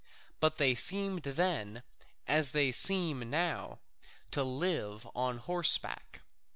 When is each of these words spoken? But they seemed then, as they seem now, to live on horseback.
But 0.39 0.57
they 0.57 0.73
seemed 0.73 1.21
then, 1.21 1.83
as 2.27 2.53
they 2.53 2.71
seem 2.71 3.29
now, 3.29 3.77
to 4.31 4.43
live 4.43 5.05
on 5.13 5.37
horseback. 5.37 6.23